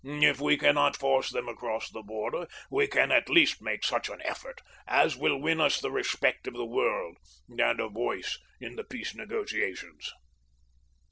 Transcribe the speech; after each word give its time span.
If 0.03 0.41
we 0.41 0.57
cannot 0.57 0.97
force 0.97 1.29
them 1.29 1.47
across 1.47 1.91
the 1.91 2.01
border 2.01 2.47
we 2.71 2.87
can 2.87 3.11
at 3.11 3.29
least 3.29 3.61
make 3.61 3.83
such 3.83 4.09
an 4.09 4.19
effort 4.23 4.59
as 4.87 5.15
will 5.15 5.39
win 5.39 5.61
us 5.61 5.79
the 5.79 5.91
respect 5.91 6.47
of 6.47 6.55
the 6.55 6.65
world 6.65 7.17
and 7.47 7.79
a 7.79 7.87
voice 7.87 8.39
in 8.59 8.77
the 8.77 8.83
peace 8.83 9.13
negotiations. 9.13 10.09